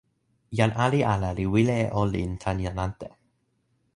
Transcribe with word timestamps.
jan 0.57 0.71
ali 0.85 0.99
ala 1.13 1.29
li 1.37 1.45
wile 1.53 1.77
e 1.85 1.87
olin 2.01 2.31
tan 2.43 2.57
jan 2.65 2.77
ante. 2.87 3.09